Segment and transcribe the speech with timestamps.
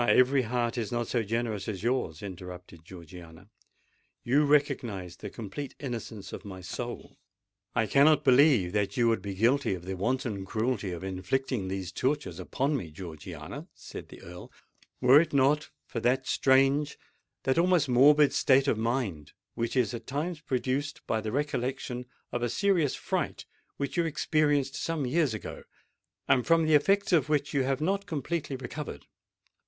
[0.09, 3.51] every heart is not so generous as yours!" interrupted Georgiana.
[4.23, 7.19] "You recognise the complete innocence of my soul——"
[7.75, 11.91] "I cannot believe that you would be guilty of the wanton cruelty of inflicting these
[11.91, 14.51] tortures upon me, Georgiana," said the Earl,
[15.01, 20.41] "were it not for that strange—that almost morbid state of mind which is at times
[20.41, 23.45] produced by the recollection of a serious fright
[23.77, 25.61] which you experienced some years ago,
[26.27, 29.05] and from the effects of which you have not completely recovered.